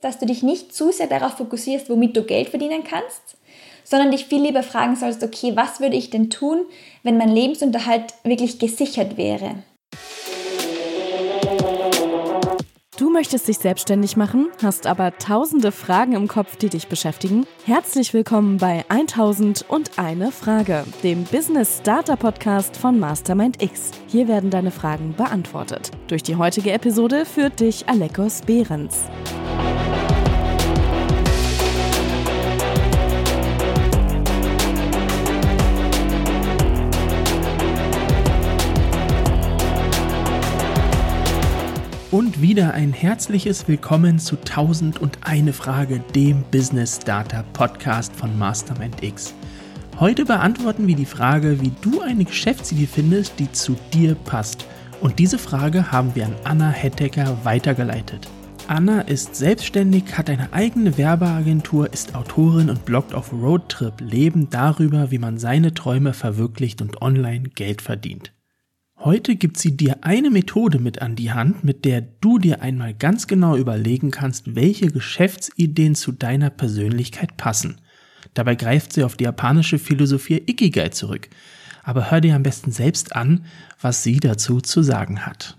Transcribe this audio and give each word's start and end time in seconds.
dass 0.00 0.18
du 0.18 0.26
dich 0.26 0.42
nicht 0.42 0.74
zu 0.74 0.92
sehr 0.92 1.06
darauf 1.06 1.36
fokussierst, 1.36 1.90
womit 1.90 2.16
du 2.16 2.22
Geld 2.22 2.48
verdienen 2.48 2.84
kannst, 2.84 3.36
sondern 3.84 4.10
dich 4.10 4.26
viel 4.26 4.42
lieber 4.42 4.62
fragen 4.62 4.96
sollst, 4.96 5.22
okay, 5.22 5.52
was 5.56 5.80
würde 5.80 5.96
ich 5.96 6.10
denn 6.10 6.30
tun, 6.30 6.64
wenn 7.02 7.18
mein 7.18 7.30
Lebensunterhalt 7.30 8.14
wirklich 8.24 8.58
gesichert 8.58 9.16
wäre? 9.16 9.62
Du 12.96 13.08
möchtest 13.08 13.48
dich 13.48 13.58
selbstständig 13.58 14.18
machen, 14.18 14.48
hast 14.62 14.86
aber 14.86 15.16
tausende 15.16 15.72
Fragen 15.72 16.12
im 16.12 16.28
Kopf, 16.28 16.56
die 16.56 16.68
dich 16.68 16.86
beschäftigen? 16.86 17.46
Herzlich 17.64 18.12
willkommen 18.12 18.58
bei 18.58 18.84
1000 18.90 19.64
und 19.68 19.98
eine 19.98 20.30
Frage, 20.30 20.84
dem 21.02 21.24
Business 21.24 21.78
Starter 21.78 22.16
Podcast 22.16 22.76
von 22.76 22.98
Mastermind 22.98 23.62
X. 23.62 23.90
Hier 24.06 24.28
werden 24.28 24.50
deine 24.50 24.70
Fragen 24.70 25.14
beantwortet. 25.16 25.90
Durch 26.08 26.22
die 26.22 26.36
heutige 26.36 26.72
Episode 26.72 27.24
führt 27.24 27.60
dich 27.60 27.88
Alekos 27.88 28.42
Behrens. 28.42 29.04
Wieder 42.40 42.72
ein 42.72 42.94
herzliches 42.94 43.68
Willkommen 43.68 44.18
zu 44.18 44.38
1001 44.38 45.54
Frage, 45.54 46.00
dem 46.14 46.42
Business 46.50 46.98
Starter 47.02 47.44
Podcast 47.52 48.16
von 48.16 48.38
Mastermind 48.38 49.02
X. 49.02 49.34
Heute 49.98 50.24
beantworten 50.24 50.86
wir 50.86 50.96
die 50.96 51.04
Frage, 51.04 51.60
wie 51.60 51.70
du 51.82 52.00
eine 52.00 52.24
Geschäftsidee 52.24 52.86
findest, 52.86 53.38
die 53.38 53.52
zu 53.52 53.76
dir 53.92 54.14
passt. 54.14 54.64
Und 55.02 55.18
diese 55.18 55.36
Frage 55.36 55.92
haben 55.92 56.14
wir 56.14 56.24
an 56.24 56.36
Anna 56.44 56.70
Hettecker 56.70 57.36
weitergeleitet. 57.44 58.26
Anna 58.68 59.02
ist 59.02 59.34
selbstständig, 59.34 60.16
hat 60.16 60.30
eine 60.30 60.54
eigene 60.54 60.96
Werbeagentur, 60.96 61.92
ist 61.92 62.14
Autorin 62.14 62.70
und 62.70 62.86
bloggt 62.86 63.12
auf 63.12 63.34
Roadtrip 63.34 64.00
Leben 64.00 64.48
darüber, 64.48 65.10
wie 65.10 65.18
man 65.18 65.36
seine 65.36 65.74
Träume 65.74 66.14
verwirklicht 66.14 66.80
und 66.80 67.02
online 67.02 67.50
Geld 67.50 67.82
verdient. 67.82 68.32
Heute 69.02 69.36
gibt 69.36 69.56
sie 69.56 69.78
dir 69.78 69.96
eine 70.02 70.28
Methode 70.28 70.78
mit 70.78 71.00
an 71.00 71.16
die 71.16 71.32
Hand, 71.32 71.64
mit 71.64 71.86
der 71.86 72.02
du 72.02 72.36
dir 72.36 72.60
einmal 72.60 72.92
ganz 72.92 73.26
genau 73.26 73.56
überlegen 73.56 74.10
kannst, 74.10 74.54
welche 74.54 74.88
Geschäftsideen 74.88 75.94
zu 75.94 76.12
deiner 76.12 76.50
Persönlichkeit 76.50 77.38
passen. 77.38 77.80
Dabei 78.34 78.56
greift 78.56 78.92
sie 78.92 79.02
auf 79.02 79.16
die 79.16 79.24
japanische 79.24 79.78
Philosophie 79.78 80.42
Ikigai 80.46 80.90
zurück. 80.90 81.30
Aber 81.82 82.10
hör 82.10 82.20
dir 82.20 82.34
am 82.34 82.42
besten 82.42 82.72
selbst 82.72 83.16
an, 83.16 83.46
was 83.80 84.02
sie 84.02 84.20
dazu 84.20 84.60
zu 84.60 84.82
sagen 84.82 85.24
hat. 85.24 85.56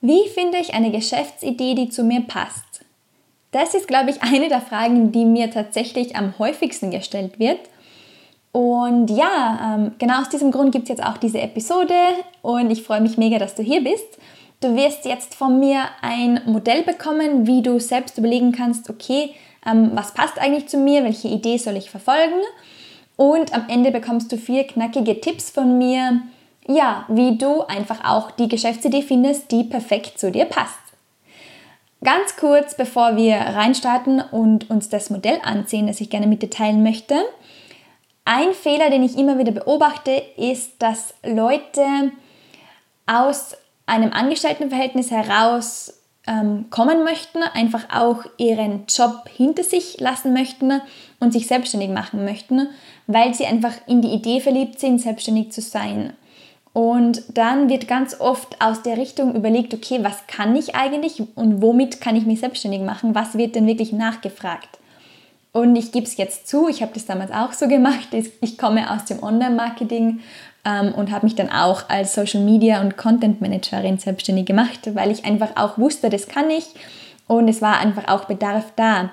Wie 0.00 0.26
finde 0.32 0.56
ich 0.56 0.72
eine 0.72 0.90
Geschäftsidee, 0.90 1.74
die 1.74 1.90
zu 1.90 2.02
mir 2.02 2.22
passt? 2.22 2.80
Das 3.50 3.74
ist, 3.74 3.86
glaube 3.86 4.08
ich, 4.08 4.22
eine 4.22 4.48
der 4.48 4.62
Fragen, 4.62 5.12
die 5.12 5.26
mir 5.26 5.50
tatsächlich 5.50 6.16
am 6.16 6.38
häufigsten 6.38 6.90
gestellt 6.90 7.38
wird 7.38 7.58
und 8.52 9.08
ja, 9.10 9.76
ähm, 9.76 9.92
genau 9.98 10.20
aus 10.20 10.28
diesem 10.28 10.50
Grund 10.50 10.72
gibt 10.72 10.84
es 10.84 10.88
jetzt 10.88 11.04
auch 11.04 11.18
diese 11.18 11.40
Episode 11.40 11.94
und 12.42 12.70
ich 12.70 12.82
freue 12.82 13.00
mich 13.00 13.16
mega, 13.16 13.38
dass 13.38 13.54
du 13.54 13.62
hier 13.62 13.82
bist. 13.82 14.18
Du 14.60 14.74
wirst 14.76 15.04
jetzt 15.04 15.34
von 15.34 15.60
mir 15.60 15.84
ein 16.02 16.40
Modell 16.46 16.82
bekommen, 16.82 17.46
wie 17.46 17.62
du 17.62 17.78
selbst 17.78 18.18
überlegen 18.18 18.52
kannst, 18.52 18.90
okay, 18.90 19.34
ähm, 19.64 19.92
was 19.94 20.14
passt 20.14 20.38
eigentlich 20.38 20.68
zu 20.68 20.78
mir, 20.78 21.04
welche 21.04 21.28
Idee 21.28 21.58
soll 21.58 21.76
ich 21.76 21.90
verfolgen. 21.90 22.40
Und 23.16 23.54
am 23.54 23.68
Ende 23.68 23.90
bekommst 23.90 24.32
du 24.32 24.36
vier 24.36 24.66
knackige 24.66 25.20
Tipps 25.20 25.50
von 25.50 25.78
mir, 25.78 26.22
ja, 26.66 27.04
wie 27.08 27.38
du 27.38 27.62
einfach 27.62 28.04
auch 28.04 28.30
die 28.32 28.48
Geschäftsidee 28.48 29.02
findest, 29.02 29.50
die 29.50 29.64
perfekt 29.64 30.18
zu 30.18 30.32
dir 30.32 30.46
passt. 30.46 30.78
Ganz 32.02 32.36
kurz, 32.36 32.74
bevor 32.76 33.16
wir 33.16 33.36
reinstarten 33.36 34.20
und 34.20 34.70
uns 34.70 34.88
das 34.88 35.10
Modell 35.10 35.38
ansehen, 35.42 35.86
das 35.86 36.00
ich 36.00 36.10
gerne 36.10 36.26
mit 36.26 36.42
dir 36.42 36.50
teilen 36.50 36.82
möchte. 36.82 37.14
Ein 38.24 38.52
Fehler, 38.52 38.90
den 38.90 39.02
ich 39.02 39.18
immer 39.18 39.38
wieder 39.38 39.52
beobachte, 39.52 40.22
ist, 40.36 40.82
dass 40.82 41.14
Leute 41.24 42.12
aus 43.06 43.56
einem 43.86 44.12
Angestelltenverhältnis 44.12 45.10
heraus 45.10 46.00
ähm, 46.26 46.66
kommen 46.70 47.02
möchten, 47.02 47.42
einfach 47.42 47.86
auch 47.92 48.24
ihren 48.36 48.84
Job 48.86 49.28
hinter 49.34 49.64
sich 49.64 49.98
lassen 50.00 50.32
möchten 50.32 50.80
und 51.18 51.32
sich 51.32 51.46
selbstständig 51.46 51.90
machen 51.90 52.24
möchten, 52.24 52.68
weil 53.06 53.34
sie 53.34 53.46
einfach 53.46 53.72
in 53.86 54.02
die 54.02 54.12
Idee 54.12 54.40
verliebt 54.40 54.78
sind, 54.78 55.00
selbstständig 55.00 55.50
zu 55.50 55.60
sein. 55.60 56.12
Und 56.72 57.36
dann 57.36 57.68
wird 57.68 57.88
ganz 57.88 58.20
oft 58.20 58.60
aus 58.60 58.82
der 58.82 58.96
Richtung 58.96 59.34
überlegt, 59.34 59.74
okay, 59.74 59.98
was 60.02 60.26
kann 60.28 60.54
ich 60.54 60.76
eigentlich 60.76 61.20
und 61.34 61.62
womit 61.62 62.00
kann 62.00 62.14
ich 62.14 62.26
mich 62.26 62.40
selbstständig 62.40 62.82
machen? 62.82 63.14
Was 63.14 63.36
wird 63.36 63.56
denn 63.56 63.66
wirklich 63.66 63.92
nachgefragt? 63.92 64.78
Und 65.52 65.74
ich 65.74 65.90
gebe 65.90 66.06
es 66.06 66.16
jetzt 66.16 66.48
zu, 66.48 66.68
ich 66.68 66.80
habe 66.80 66.92
das 66.94 67.06
damals 67.06 67.32
auch 67.32 67.52
so 67.52 67.66
gemacht. 67.66 68.08
Ich 68.40 68.56
komme 68.56 68.90
aus 68.90 69.04
dem 69.06 69.22
Online-Marketing 69.22 70.20
ähm, 70.64 70.94
und 70.94 71.10
habe 71.10 71.26
mich 71.26 71.34
dann 71.34 71.50
auch 71.50 71.88
als 71.88 72.14
Social 72.14 72.42
Media 72.42 72.80
und 72.80 72.96
Content 72.96 73.40
Managerin 73.40 73.98
selbstständig 73.98 74.46
gemacht, 74.46 74.94
weil 74.94 75.10
ich 75.10 75.24
einfach 75.24 75.56
auch 75.56 75.78
wusste, 75.78 76.10
das 76.10 76.28
kann 76.28 76.50
ich 76.50 76.66
und 77.26 77.48
es 77.48 77.62
war 77.62 77.78
einfach 77.78 78.08
auch 78.08 78.24
Bedarf 78.24 78.72
da. 78.76 79.10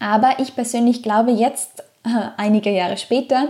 Aber 0.00 0.38
ich 0.38 0.54
persönlich 0.54 1.02
glaube 1.02 1.30
jetzt, 1.30 1.80
äh, 2.04 2.28
einige 2.36 2.70
Jahre 2.70 2.96
später, 2.96 3.48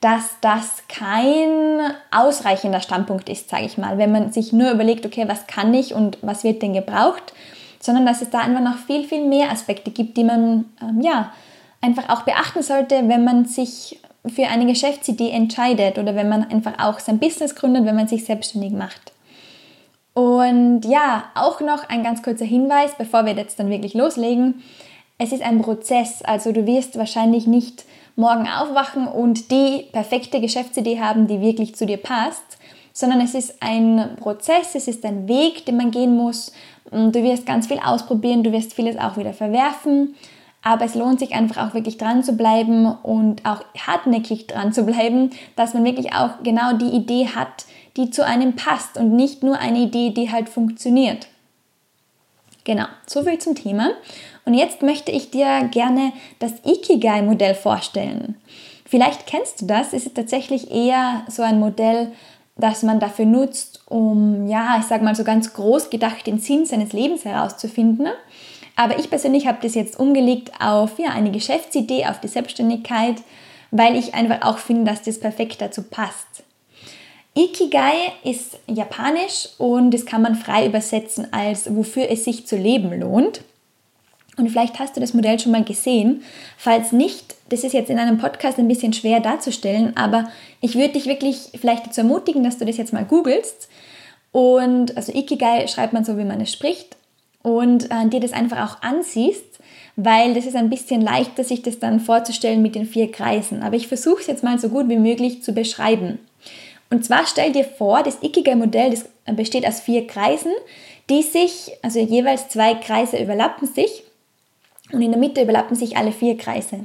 dass 0.00 0.36
das 0.40 0.82
kein 0.88 1.92
ausreichender 2.10 2.80
Standpunkt 2.80 3.28
ist, 3.28 3.50
sage 3.50 3.64
ich 3.64 3.76
mal, 3.76 3.98
wenn 3.98 4.12
man 4.12 4.32
sich 4.32 4.52
nur 4.52 4.70
überlegt, 4.70 5.04
okay, 5.04 5.28
was 5.28 5.46
kann 5.46 5.74
ich 5.74 5.94
und 5.94 6.18
was 6.22 6.44
wird 6.44 6.62
denn 6.62 6.72
gebraucht, 6.72 7.34
sondern 7.80 8.06
dass 8.06 8.22
es 8.22 8.30
da 8.30 8.40
einfach 8.40 8.60
noch 8.60 8.76
viel, 8.76 9.04
viel 9.04 9.26
mehr 9.26 9.50
Aspekte 9.50 9.90
gibt, 9.90 10.16
die 10.16 10.24
man 10.24 10.66
ähm, 10.80 11.00
ja 11.00 11.32
einfach 11.80 12.08
auch 12.10 12.22
beachten 12.22 12.62
sollte, 12.62 13.08
wenn 13.08 13.24
man 13.24 13.46
sich 13.46 13.98
für 14.26 14.46
eine 14.48 14.66
Geschäftsidee 14.66 15.30
entscheidet 15.30 15.98
oder 15.98 16.14
wenn 16.14 16.28
man 16.28 16.44
einfach 16.44 16.78
auch 16.78 17.00
sein 17.00 17.18
Business 17.18 17.54
gründet, 17.54 17.86
wenn 17.86 17.96
man 17.96 18.06
sich 18.06 18.24
selbstständig 18.24 18.72
macht. 18.72 19.12
Und 20.12 20.82
ja, 20.84 21.24
auch 21.34 21.60
noch 21.60 21.88
ein 21.88 22.02
ganz 22.02 22.22
kurzer 22.22 22.44
Hinweis, 22.44 22.92
bevor 22.98 23.24
wir 23.24 23.34
jetzt 23.34 23.58
dann 23.58 23.70
wirklich 23.70 23.94
loslegen. 23.94 24.62
Es 25.16 25.32
ist 25.32 25.42
ein 25.42 25.62
Prozess, 25.62 26.22
also 26.22 26.52
du 26.52 26.66
wirst 26.66 26.98
wahrscheinlich 26.98 27.46
nicht 27.46 27.84
morgen 28.16 28.46
aufwachen 28.48 29.06
und 29.06 29.50
die 29.50 29.86
perfekte 29.92 30.40
Geschäftsidee 30.40 31.00
haben, 31.00 31.26
die 31.26 31.40
wirklich 31.40 31.74
zu 31.76 31.86
dir 31.86 31.96
passt, 31.96 32.58
sondern 32.92 33.20
es 33.20 33.34
ist 33.34 33.62
ein 33.62 34.16
Prozess, 34.16 34.74
es 34.74 34.88
ist 34.88 35.04
ein 35.04 35.28
Weg, 35.28 35.64
den 35.64 35.76
man 35.76 35.90
gehen 35.90 36.16
muss 36.16 36.52
Du 36.90 37.22
wirst 37.22 37.46
ganz 37.46 37.66
viel 37.66 37.78
ausprobieren, 37.78 38.42
du 38.42 38.52
wirst 38.52 38.74
vieles 38.74 38.98
auch 38.98 39.16
wieder 39.16 39.32
verwerfen, 39.32 40.14
aber 40.62 40.84
es 40.84 40.94
lohnt 40.94 41.20
sich 41.20 41.32
einfach 41.34 41.68
auch 41.68 41.74
wirklich 41.74 41.98
dran 41.98 42.22
zu 42.22 42.34
bleiben 42.34 42.86
und 43.02 43.44
auch 43.46 43.62
hartnäckig 43.78 44.46
dran 44.46 44.72
zu 44.72 44.84
bleiben, 44.84 45.30
dass 45.56 45.74
man 45.74 45.84
wirklich 45.84 46.12
auch 46.12 46.42
genau 46.42 46.74
die 46.74 46.90
Idee 46.90 47.28
hat, 47.28 47.66
die 47.96 48.10
zu 48.10 48.24
einem 48.24 48.56
passt 48.56 48.96
und 48.96 49.14
nicht 49.14 49.42
nur 49.42 49.58
eine 49.58 49.78
Idee, 49.78 50.10
die 50.10 50.30
halt 50.30 50.48
funktioniert. 50.48 51.28
Genau, 52.64 52.86
so 53.06 53.22
viel 53.22 53.38
zum 53.38 53.54
Thema. 53.54 53.90
Und 54.44 54.54
jetzt 54.54 54.82
möchte 54.82 55.10
ich 55.12 55.30
dir 55.30 55.68
gerne 55.70 56.12
das 56.38 56.52
Ikigai-Modell 56.64 57.54
vorstellen. 57.54 58.36
Vielleicht 58.84 59.26
kennst 59.26 59.60
du 59.60 59.66
das, 59.66 59.92
es 59.92 60.06
ist 60.06 60.16
tatsächlich 60.16 60.70
eher 60.70 61.22
so 61.28 61.42
ein 61.42 61.60
Modell, 61.60 62.12
das 62.60 62.82
man 62.82 63.00
dafür 63.00 63.26
nutzt, 63.26 63.82
um, 63.88 64.46
ja, 64.46 64.76
ich 64.78 64.86
sage 64.86 65.04
mal 65.04 65.14
so 65.14 65.24
ganz 65.24 65.52
groß 65.52 65.90
gedacht, 65.90 66.26
den 66.26 66.38
Sinn 66.38 66.66
seines 66.66 66.92
Lebens 66.92 67.24
herauszufinden. 67.24 68.08
Aber 68.76 68.98
ich 68.98 69.10
persönlich 69.10 69.46
habe 69.46 69.58
das 69.62 69.74
jetzt 69.74 69.98
umgelegt 69.98 70.52
auf 70.60 70.98
ja, 70.98 71.10
eine 71.10 71.30
Geschäftsidee, 71.30 72.06
auf 72.06 72.20
die 72.20 72.28
Selbstständigkeit, 72.28 73.16
weil 73.70 73.96
ich 73.96 74.14
einfach 74.14 74.42
auch 74.42 74.58
finde, 74.58 74.90
dass 74.90 75.02
das 75.02 75.20
perfekt 75.20 75.60
dazu 75.60 75.82
passt. 75.82 76.44
Ikigai 77.36 77.94
ist 78.24 78.58
japanisch 78.66 79.50
und 79.58 79.92
das 79.92 80.04
kann 80.04 80.22
man 80.22 80.34
frei 80.34 80.66
übersetzen 80.66 81.32
als 81.32 81.74
wofür 81.74 82.10
es 82.10 82.24
sich 82.24 82.46
zu 82.46 82.56
leben 82.56 82.98
lohnt. 82.98 83.42
Und 84.40 84.48
vielleicht 84.48 84.78
hast 84.78 84.96
du 84.96 85.00
das 85.00 85.14
Modell 85.14 85.38
schon 85.38 85.52
mal 85.52 85.64
gesehen. 85.64 86.22
Falls 86.56 86.92
nicht, 86.92 87.36
das 87.50 87.62
ist 87.62 87.74
jetzt 87.74 87.90
in 87.90 87.98
einem 87.98 88.18
Podcast 88.18 88.58
ein 88.58 88.68
bisschen 88.68 88.92
schwer 88.92 89.20
darzustellen, 89.20 89.96
aber 89.96 90.30
ich 90.60 90.76
würde 90.76 90.94
dich 90.94 91.06
wirklich 91.06 91.50
vielleicht 91.60 91.86
dazu 91.86 92.00
ermutigen, 92.00 92.42
dass 92.42 92.58
du 92.58 92.64
das 92.64 92.76
jetzt 92.76 92.92
mal 92.92 93.04
googelst. 93.04 93.68
Und 94.32 94.96
also 94.96 95.12
Ikigai 95.12 95.66
schreibt 95.66 95.92
man 95.92 96.04
so, 96.04 96.16
wie 96.16 96.24
man 96.24 96.40
es 96.40 96.52
spricht. 96.52 96.96
Und 97.42 97.90
äh, 97.90 98.06
dir 98.08 98.20
das 98.20 98.32
einfach 98.32 98.68
auch 98.68 98.82
ansiehst, 98.82 99.60
weil 99.96 100.34
das 100.34 100.44
ist 100.44 100.56
ein 100.56 100.68
bisschen 100.68 101.00
leichter, 101.00 101.42
sich 101.42 101.62
das 101.62 101.78
dann 101.78 102.00
vorzustellen 102.00 102.60
mit 102.60 102.74
den 102.74 102.84
vier 102.86 103.10
Kreisen. 103.10 103.62
Aber 103.62 103.76
ich 103.76 103.88
versuche 103.88 104.20
es 104.20 104.26
jetzt 104.26 104.44
mal 104.44 104.58
so 104.58 104.68
gut 104.68 104.88
wie 104.88 104.98
möglich 104.98 105.42
zu 105.42 105.52
beschreiben. 105.52 106.18
Und 106.90 107.04
zwar 107.04 107.26
stell 107.26 107.52
dir 107.52 107.64
vor, 107.64 108.02
das 108.02 108.22
Ikigai-Modell 108.22 108.94
besteht 109.36 109.66
aus 109.66 109.80
vier 109.80 110.06
Kreisen, 110.06 110.52
die 111.08 111.22
sich, 111.22 111.72
also 111.82 111.98
jeweils 111.98 112.48
zwei 112.48 112.74
Kreise 112.74 113.18
überlappen 113.18 113.66
sich 113.66 114.04
und 114.92 115.02
in 115.02 115.10
der 115.10 115.20
Mitte 115.20 115.42
überlappen 115.42 115.76
sich 115.76 115.96
alle 115.96 116.12
vier 116.12 116.36
Kreise. 116.36 116.84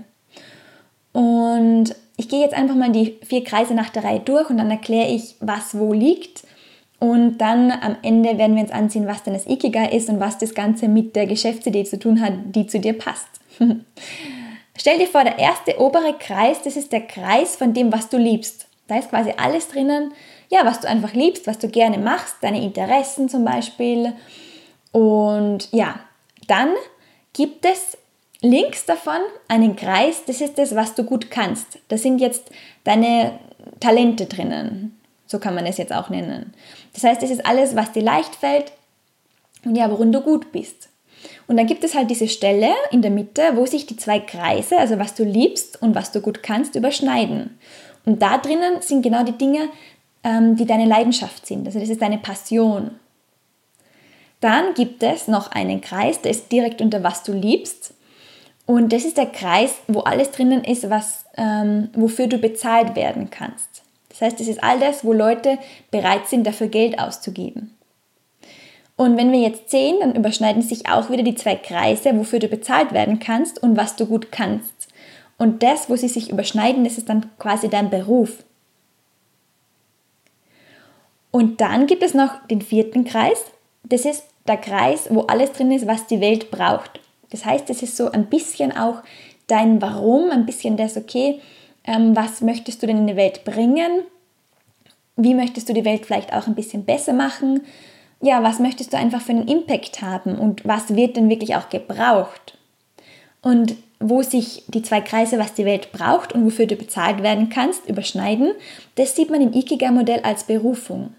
Und 1.13 1.95
ich 2.17 2.29
gehe 2.29 2.41
jetzt 2.41 2.53
einfach 2.53 2.75
mal 2.75 2.91
die 2.91 3.17
vier 3.25 3.43
Kreise 3.43 3.73
nach 3.73 3.89
der 3.89 4.03
Reihe 4.03 4.19
durch 4.19 4.49
und 4.49 4.57
dann 4.57 4.71
erkläre 4.71 5.09
ich, 5.09 5.35
was 5.39 5.77
wo 5.77 5.93
liegt. 5.93 6.43
Und 6.99 7.37
dann 7.39 7.71
am 7.71 7.97
Ende 8.03 8.37
werden 8.37 8.55
wir 8.55 8.63
uns 8.63 8.71
ansehen, 8.71 9.07
was 9.07 9.23
denn 9.23 9.33
das 9.33 9.47
Ikigai 9.47 9.89
ist 9.89 10.09
und 10.09 10.19
was 10.19 10.37
das 10.37 10.53
Ganze 10.53 10.87
mit 10.87 11.15
der 11.15 11.25
Geschäftsidee 11.25 11.83
zu 11.83 11.99
tun 11.99 12.21
hat, 12.21 12.33
die 12.45 12.67
zu 12.67 12.79
dir 12.79 12.97
passt. 12.97 13.27
Stell 14.77 14.97
dir 14.97 15.07
vor, 15.07 15.23
der 15.23 15.39
erste 15.39 15.79
obere 15.79 16.13
Kreis, 16.17 16.61
das 16.63 16.75
ist 16.75 16.91
der 16.91 17.01
Kreis 17.01 17.55
von 17.55 17.73
dem, 17.73 17.91
was 17.91 18.09
du 18.09 18.17
liebst. 18.17 18.67
Da 18.87 18.97
ist 18.97 19.09
quasi 19.09 19.33
alles 19.37 19.67
drinnen, 19.69 20.11
ja, 20.49 20.65
was 20.65 20.81
du 20.81 20.87
einfach 20.87 21.13
liebst, 21.13 21.47
was 21.47 21.57
du 21.57 21.69
gerne 21.69 21.97
machst, 21.97 22.35
deine 22.41 22.61
Interessen 22.61 23.29
zum 23.29 23.45
Beispiel. 23.45 24.13
Und 24.91 25.69
ja, 25.71 25.99
dann 26.47 26.69
gibt 27.35 27.65
es 27.65 27.97
links 28.41 28.85
davon 28.85 29.19
einen 29.47 29.75
Kreis, 29.75 30.23
das 30.25 30.41
ist 30.41 30.57
das, 30.57 30.73
was 30.73 30.95
du 30.95 31.03
gut 31.03 31.29
kannst. 31.29 31.79
Da 31.89 31.97
sind 31.97 32.19
jetzt 32.19 32.49
deine 32.83 33.39
Talente 33.79 34.25
drinnen. 34.25 34.97
So 35.27 35.39
kann 35.39 35.55
man 35.55 35.65
es 35.65 35.77
jetzt 35.77 35.93
auch 35.93 36.09
nennen. 36.09 36.53
Das 36.93 37.03
heißt, 37.03 37.21
es 37.23 37.31
ist 37.31 37.45
alles, 37.45 37.75
was 37.75 37.91
dir 37.91 38.03
leicht 38.03 38.35
fällt 38.35 38.71
und 39.65 39.75
ja, 39.75 39.91
worin 39.91 40.11
du 40.11 40.21
gut 40.21 40.51
bist. 40.51 40.89
Und 41.47 41.57
dann 41.57 41.67
gibt 41.67 41.83
es 41.83 41.95
halt 41.95 42.09
diese 42.09 42.27
Stelle 42.27 42.69
in 42.91 43.01
der 43.01 43.11
Mitte, 43.11 43.41
wo 43.55 43.65
sich 43.65 43.85
die 43.85 43.97
zwei 43.97 44.19
Kreise, 44.19 44.77
also 44.77 44.99
was 44.99 45.15
du 45.15 45.23
liebst 45.23 45.81
und 45.81 45.95
was 45.95 46.11
du 46.11 46.21
gut 46.21 46.43
kannst, 46.43 46.75
überschneiden. 46.75 47.57
Und 48.05 48.21
da 48.21 48.37
drinnen 48.37 48.81
sind 48.81 49.01
genau 49.01 49.23
die 49.23 49.37
Dinge, 49.37 49.69
ähm, 50.23 50.55
die 50.55 50.65
deine 50.65 50.85
Leidenschaft 50.85 51.45
sind. 51.45 51.65
Also 51.65 51.79
das 51.79 51.89
ist 51.89 52.01
deine 52.01 52.19
Passion. 52.19 52.91
Dann 54.39 54.73
gibt 54.73 55.01
es 55.03 55.27
noch 55.27 55.51
einen 55.51 55.81
Kreis, 55.81 56.21
der 56.21 56.31
ist 56.31 56.51
direkt 56.51 56.81
unter 56.81 57.03
was 57.03 57.23
du 57.23 57.33
liebst. 57.33 57.93
Und 58.65 58.91
das 58.93 59.05
ist 59.05 59.17
der 59.17 59.27
Kreis, 59.27 59.75
wo 59.87 60.01
alles 60.01 60.31
drinnen 60.31 60.63
ist, 60.63 60.89
was, 60.89 61.25
ähm, 61.37 61.89
wofür 61.93 62.27
du 62.27 62.37
bezahlt 62.37 62.95
werden 62.95 63.29
kannst. 63.29 63.83
Das 64.09 64.21
heißt, 64.21 64.39
es 64.39 64.47
ist 64.47 64.63
all 64.63 64.79
das, 64.79 65.03
wo 65.03 65.13
Leute 65.13 65.57
bereit 65.91 66.27
sind, 66.27 66.47
dafür 66.47 66.67
Geld 66.67 66.99
auszugeben. 66.99 67.75
Und 68.97 69.17
wenn 69.17 69.31
wir 69.31 69.39
jetzt 69.39 69.69
sehen, 69.69 69.97
dann 69.99 70.15
überschneiden 70.15 70.61
sich 70.61 70.87
auch 70.89 71.09
wieder 71.09 71.23
die 71.23 71.35
zwei 71.35 71.55
Kreise, 71.55 72.17
wofür 72.17 72.39
du 72.39 72.47
bezahlt 72.47 72.93
werden 72.93 73.19
kannst 73.19 73.61
und 73.61 73.75
was 73.75 73.97
du 73.97 74.05
gut 74.05 74.31
kannst. 74.31 74.87
Und 75.37 75.63
das, 75.63 75.89
wo 75.89 75.97
sie 75.97 76.07
sich 76.07 76.29
überschneiden, 76.31 76.85
das 76.85 76.97
ist 76.97 77.09
dann 77.09 77.29
quasi 77.37 77.67
dein 77.67 77.89
Beruf. 77.89 78.45
Und 81.31 81.59
dann 81.59 81.85
gibt 81.85 82.03
es 82.03 82.13
noch 82.13 82.47
den 82.47 82.61
vierten 82.61 83.03
Kreis. 83.03 83.43
Das 83.87 84.05
ist 84.05 84.23
der 84.47 84.57
Kreis, 84.57 85.07
wo 85.09 85.21
alles 85.21 85.51
drin 85.51 85.71
ist, 85.71 85.87
was 85.87 86.07
die 86.07 86.21
Welt 86.21 86.51
braucht. 86.51 86.99
Das 87.29 87.45
heißt, 87.45 87.69
es 87.69 87.83
ist 87.83 87.97
so 87.97 88.11
ein 88.11 88.27
bisschen 88.27 88.75
auch 88.75 89.03
dein 89.47 89.81
Warum, 89.81 90.31
ein 90.31 90.45
bisschen 90.45 90.77
das, 90.77 90.97
okay, 90.97 91.39
ähm, 91.83 92.15
was 92.15 92.41
möchtest 92.41 92.81
du 92.81 92.87
denn 92.87 92.97
in 92.97 93.07
die 93.07 93.15
Welt 93.15 93.43
bringen? 93.43 94.03
Wie 95.15 95.33
möchtest 95.33 95.69
du 95.69 95.73
die 95.73 95.85
Welt 95.85 96.05
vielleicht 96.05 96.33
auch 96.33 96.47
ein 96.47 96.55
bisschen 96.55 96.85
besser 96.85 97.13
machen? 97.13 97.61
Ja, 98.21 98.41
was 98.43 98.59
möchtest 98.59 98.93
du 98.93 98.97
einfach 98.97 99.21
für 99.21 99.31
einen 99.31 99.47
Impact 99.47 100.01
haben 100.01 100.37
und 100.37 100.65
was 100.65 100.95
wird 100.95 101.15
denn 101.15 101.29
wirklich 101.29 101.55
auch 101.55 101.69
gebraucht? 101.69 102.57
Und 103.41 103.75
wo 103.99 104.23
sich 104.23 104.63
die 104.67 104.81
zwei 104.81 105.01
Kreise, 105.01 105.37
was 105.37 105.53
die 105.53 105.65
Welt 105.65 105.91
braucht 105.91 106.33
und 106.33 106.45
wofür 106.45 106.65
du 106.65 106.75
bezahlt 106.75 107.21
werden 107.21 107.49
kannst, 107.49 107.87
überschneiden, 107.87 108.53
das 108.95 109.15
sieht 109.15 109.29
man 109.29 109.41
im 109.41 109.53
Ikigai-Modell 109.53 110.21
als 110.21 110.45
Berufung. 110.45 111.13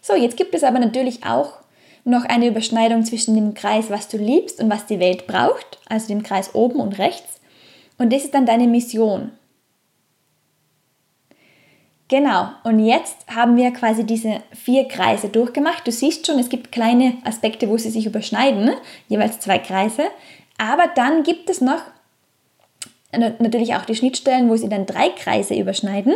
So, 0.00 0.14
jetzt 0.14 0.36
gibt 0.36 0.54
es 0.54 0.64
aber 0.64 0.78
natürlich 0.78 1.24
auch 1.24 1.52
noch 2.04 2.24
eine 2.24 2.46
Überschneidung 2.46 3.04
zwischen 3.04 3.34
dem 3.34 3.54
Kreis, 3.54 3.90
was 3.90 4.08
du 4.08 4.16
liebst 4.16 4.60
und 4.60 4.70
was 4.70 4.86
die 4.86 5.00
Welt 5.00 5.26
braucht, 5.26 5.78
also 5.88 6.08
dem 6.08 6.22
Kreis 6.22 6.54
oben 6.54 6.80
und 6.80 6.98
rechts. 6.98 7.40
Und 7.98 8.12
das 8.12 8.24
ist 8.24 8.34
dann 8.34 8.46
deine 8.46 8.66
Mission. 8.66 9.32
Genau, 12.08 12.48
und 12.64 12.78
jetzt 12.78 13.16
haben 13.28 13.58
wir 13.58 13.70
quasi 13.72 14.04
diese 14.04 14.40
vier 14.54 14.88
Kreise 14.88 15.28
durchgemacht. 15.28 15.86
Du 15.86 15.92
siehst 15.92 16.26
schon, 16.26 16.38
es 16.38 16.48
gibt 16.48 16.72
kleine 16.72 17.18
Aspekte, 17.24 17.68
wo 17.68 17.76
sie 17.76 17.90
sich 17.90 18.06
überschneiden, 18.06 18.64
ne? 18.64 18.78
jeweils 19.08 19.40
zwei 19.40 19.58
Kreise. 19.58 20.04
Aber 20.56 20.86
dann 20.94 21.22
gibt 21.22 21.50
es 21.50 21.60
noch 21.60 21.82
natürlich 23.12 23.74
auch 23.74 23.84
die 23.84 23.94
Schnittstellen, 23.94 24.48
wo 24.48 24.56
sie 24.56 24.68
dann 24.68 24.86
drei 24.86 25.10
Kreise 25.10 25.54
überschneiden. 25.54 26.14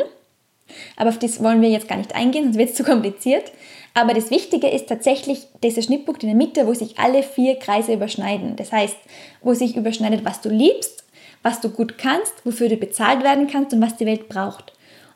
Aber 0.97 1.11
auf 1.11 1.19
das 1.19 1.43
wollen 1.43 1.61
wir 1.61 1.71
jetzt 1.71 1.89
gar 1.89 1.97
nicht 1.97 2.15
eingehen, 2.15 2.45
sonst 2.45 2.59
wird 2.59 2.71
es 2.71 2.77
zu 2.77 2.85
kompliziert. 2.85 3.53
Aber 3.95 4.15
das 4.15 4.31
Wichtige 4.31 4.69
ist 4.69 4.89
tatsächlich 4.89 5.47
dieser 5.63 5.83
Schnittpunkt 5.83 6.23
in 6.23 6.29
der 6.29 6.37
Mitte, 6.37 6.67
wo 6.67 6.75
sich 6.75 6.99
alle 6.99 7.23
vier 7.23 7.57
Kreise 7.59 7.93
überschneiden. 7.93 8.57
Das 8.57 8.73
heißt, 8.73 8.97
wo 9.43 9.55
sich 9.55 9.77
überschneidet, 9.77 10.25
was 10.25 10.41
du 10.41 10.49
liebst, 10.49 11.05
was 11.43 11.61
du 11.61 11.69
gut 11.69 11.99
kannst, 11.99 12.33
wofür 12.45 12.69
du 12.69 12.77
bezahlt 12.77 13.23
werden 13.23 13.49
kannst 13.49 13.75
und 13.75 13.83
was 13.83 13.97
die 13.97 14.07
Welt 14.07 14.29
braucht. 14.29 14.73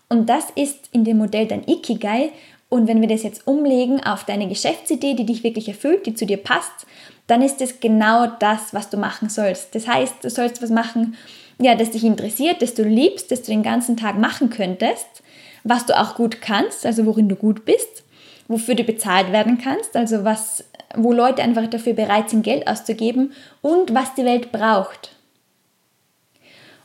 Und 0.08 0.28
das 0.28 0.46
ist 0.54 0.90
in 0.92 1.04
dem 1.04 1.18
Modell 1.18 1.46
dein 1.46 1.66
Ikigai. 1.66 2.30
Und 2.68 2.88
wenn 2.88 3.00
wir 3.00 3.08
das 3.08 3.22
jetzt 3.22 3.46
umlegen 3.46 4.02
auf 4.04 4.24
deine 4.24 4.48
Geschäftsidee, 4.48 5.14
die 5.14 5.26
dich 5.26 5.42
wirklich 5.42 5.68
erfüllt, 5.68 6.04
die 6.06 6.14
zu 6.14 6.26
dir 6.26 6.36
passt, 6.36 6.86
dann 7.26 7.42
ist 7.42 7.60
es 7.60 7.80
genau 7.80 8.26
das, 8.26 8.74
was 8.74 8.90
du 8.90 8.96
machen 8.96 9.28
sollst. 9.28 9.74
Das 9.74 9.88
heißt, 9.88 10.22
du 10.22 10.30
sollst 10.30 10.62
was 10.62 10.70
machen, 10.70 11.16
ja, 11.58 11.74
das 11.74 11.90
dich 11.90 12.04
interessiert, 12.04 12.60
das 12.60 12.74
du 12.74 12.82
liebst, 12.82 13.30
das 13.30 13.42
du 13.42 13.50
den 13.50 13.62
ganzen 13.62 13.96
Tag 13.96 14.18
machen 14.18 14.50
könntest, 14.50 15.22
was 15.68 15.86
du 15.86 15.98
auch 15.98 16.14
gut 16.14 16.40
kannst, 16.40 16.86
also 16.86 17.06
worin 17.06 17.28
du 17.28 17.36
gut 17.36 17.64
bist 17.64 18.04
wofür 18.48 18.74
du 18.74 18.84
bezahlt 18.84 19.32
werden 19.32 19.58
kannst, 19.58 19.96
also 19.96 20.24
was, 20.24 20.64
wo 20.94 21.12
Leute 21.12 21.42
einfach 21.42 21.66
dafür 21.66 21.94
bereit 21.94 22.30
sind, 22.30 22.42
Geld 22.42 22.66
auszugeben 22.68 23.32
und 23.62 23.94
was 23.94 24.14
die 24.14 24.24
Welt 24.24 24.52
braucht. 24.52 25.12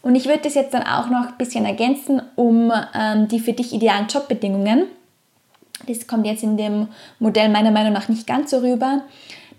Und 0.01 0.16
ich 0.16 0.25
würde 0.25 0.42
das 0.44 0.56
jetzt 0.56 0.74
dann 0.74 0.83
auch 0.83 1.10
noch 1.10 1.28
ein 1.28 1.38
bisschen 1.38 1.66
ergänzen 1.66 2.22
um 2.36 2.72
ähm, 2.95 3.28
die 3.28 3.39
für 3.39 3.54
dich 3.54 3.72
idealen 3.72 4.07
Jobbedingungen. 4.07 4.86
Das 5.88 6.07
kommt 6.07 6.25
jetzt 6.25 6.44
in 6.44 6.57
dem 6.57 6.88
Modell 7.19 7.50
meiner 7.50 7.72
Meinung 7.72 7.94
nach 7.94 8.10
nicht 8.10 8.25
ganz 8.25 8.50
so 8.51 8.60
rüber. 8.60 9.04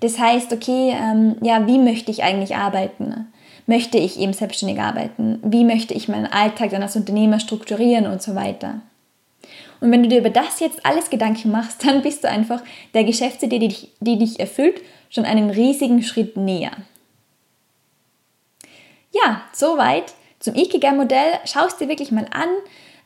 Das 0.00 0.19
heißt, 0.19 0.52
okay, 0.52 0.96
ähm, 0.96 1.36
ja, 1.42 1.66
wie 1.69 1.78
möchte 1.78 2.10
ich 2.10 2.24
eigentlich 2.24 2.56
arbeiten? 2.56 3.28
Möchte 3.66 3.98
ich 3.98 4.19
eben 4.19 4.32
selbstständig 4.32 4.80
arbeiten? 4.80 5.38
Wie 5.44 5.64
möchte 5.64 5.94
ich 5.94 6.08
meinen 6.08 6.26
Alltag 6.26 6.70
dann 6.70 6.82
als 6.82 6.96
Unternehmer 6.96 7.38
strukturieren 7.38 8.08
und 8.08 8.20
so 8.20 8.34
weiter? 8.34 8.80
Und 9.82 9.90
wenn 9.90 10.05
du 10.05 10.08
dir 10.08 10.20
über 10.20 10.31
das 10.31 10.61
jetzt 10.61 10.87
alles 10.87 11.11
Gedanken 11.11 11.50
machst, 11.50 11.84
dann 11.84 12.02
bist 12.02 12.23
du 12.23 12.29
einfach 12.29 12.62
der 12.94 13.02
Geschäftsidee, 13.02 13.58
die 13.58 13.69
dich, 13.69 13.88
die 13.99 14.17
dich 14.17 14.38
erfüllt, 14.38 14.81
schon 15.11 15.25
einen 15.25 15.50
riesigen 15.50 16.05
Schritt 16.05 16.37
näher. 16.37 16.70
Ja, 19.11 19.43
soweit 19.52 20.14
zum 20.38 20.55
Ikigai-Modell. 20.55 21.32
Schau 21.46 21.67
es 21.67 21.79
dir 21.79 21.88
wirklich 21.88 22.12
mal 22.12 22.29
an. 22.31 22.49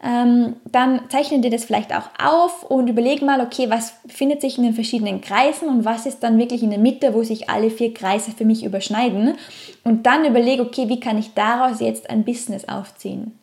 Ähm, 0.04 0.56
dann 0.66 1.08
zeichne 1.08 1.40
dir 1.40 1.50
das 1.50 1.64
vielleicht 1.64 1.94
auch 1.94 2.10
auf 2.22 2.64
und 2.64 2.88
überleg 2.88 3.22
mal, 3.22 3.40
okay, 3.40 3.70
was 3.70 3.94
befindet 4.02 4.42
sich 4.42 4.58
in 4.58 4.64
den 4.64 4.74
verschiedenen 4.74 5.22
Kreisen 5.22 5.70
und 5.70 5.86
was 5.86 6.04
ist 6.04 6.22
dann 6.22 6.36
wirklich 6.36 6.62
in 6.62 6.68
der 6.68 6.78
Mitte, 6.78 7.14
wo 7.14 7.22
sich 7.22 7.48
alle 7.48 7.70
vier 7.70 7.94
Kreise 7.94 8.32
für 8.32 8.44
mich 8.44 8.62
überschneiden. 8.62 9.38
Und 9.82 10.04
dann 10.04 10.26
überlege, 10.26 10.60
okay, 10.60 10.90
wie 10.90 11.00
kann 11.00 11.16
ich 11.16 11.32
daraus 11.32 11.80
jetzt 11.80 12.10
ein 12.10 12.24
Business 12.24 12.68
aufziehen. 12.68 13.38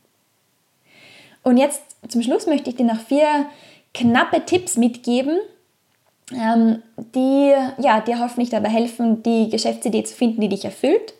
Und 1.41 1.57
jetzt 1.57 1.81
zum 2.07 2.21
Schluss 2.21 2.47
möchte 2.47 2.69
ich 2.69 2.75
dir 2.75 2.85
noch 2.85 2.99
vier 2.99 3.45
knappe 3.93 4.45
Tipps 4.45 4.77
mitgeben, 4.77 5.37
ähm, 6.31 6.81
die 7.15 7.53
ja, 7.81 8.01
dir 8.01 8.19
hoffentlich 8.19 8.49
dabei 8.49 8.69
helfen, 8.69 9.23
die 9.23 9.49
Geschäftsidee 9.49 10.03
zu 10.03 10.15
finden, 10.15 10.41
die 10.41 10.49
dich 10.49 10.65
erfüllt. 10.65 11.13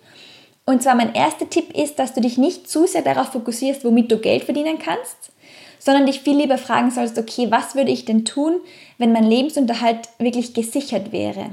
Und 0.65 0.81
zwar 0.81 0.95
mein 0.95 1.13
erster 1.13 1.49
Tipp 1.49 1.75
ist, 1.75 1.99
dass 1.99 2.13
du 2.13 2.21
dich 2.21 2.37
nicht 2.37 2.69
zu 2.69 2.87
sehr 2.87 3.01
darauf 3.01 3.27
fokussierst, 3.27 3.83
womit 3.83 4.11
du 4.11 4.17
Geld 4.17 4.43
verdienen 4.43 4.79
kannst, 4.79 5.31
sondern 5.77 6.05
dich 6.05 6.21
viel 6.21 6.37
lieber 6.37 6.57
fragen 6.57 6.91
sollst, 6.91 7.17
okay, 7.17 7.51
was 7.51 7.75
würde 7.75 7.91
ich 7.91 8.05
denn 8.05 8.23
tun, 8.23 8.61
wenn 8.97 9.11
mein 9.11 9.25
Lebensunterhalt 9.25 10.07
wirklich 10.19 10.53
gesichert 10.53 11.11
wäre? 11.11 11.49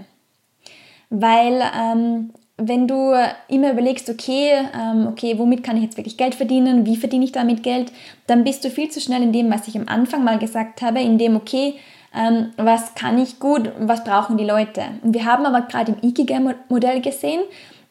Weil 1.11 1.61
ähm, 1.77 2.33
wenn 2.61 2.87
du 2.87 3.15
immer 3.49 3.73
überlegst, 3.73 4.09
okay, 4.11 4.53
ähm, 4.79 5.07
okay, 5.07 5.39
womit 5.39 5.63
kann 5.63 5.77
ich 5.77 5.83
jetzt 5.83 5.97
wirklich 5.97 6.17
Geld 6.17 6.35
verdienen, 6.35 6.85
wie 6.85 6.97
verdiene 6.97 7.25
ich 7.25 7.33
damit 7.33 7.63
Geld, 7.63 7.91
dann 8.27 8.45
bist 8.45 8.65
du 8.65 8.71
viel 8.71 8.91
zu 8.91 9.01
schnell 9.01 9.23
in 9.23 9.33
dem, 9.33 9.51
was 9.51 9.67
ich 9.67 9.77
am 9.77 9.89
Anfang 9.89 10.23
mal 10.25 10.39
gesagt 10.39 10.83
habe, 10.83 11.01
in 11.01 11.17
dem, 11.17 11.37
okay, 11.37 11.75
ähm, 12.15 12.51
was 12.57 12.95
kann 12.95 13.19
ich 13.19 13.39
gut, 13.39 13.73
was 13.79 14.05
brauchen 14.05 14.37
die 14.37 14.45
Leute. 14.45 14.83
Und 15.03 15.15
wir 15.15 15.25
haben 15.25 15.47
aber 15.47 15.63
gerade 15.63 15.93
im 15.93 16.09
Ikigai-Modell 16.09 17.01
gesehen, 17.01 17.41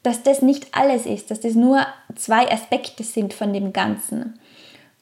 dass 0.03 0.23
das 0.23 0.41
nicht 0.41 0.67
alles 0.71 1.05
ist, 1.05 1.31
dass 1.31 1.39
das 1.39 1.55
nur 1.55 1.85
zwei 2.15 2.49
Aspekte 2.51 3.03
sind 3.03 3.33
von 3.33 3.53
dem 3.53 3.73
Ganzen. 3.73 4.39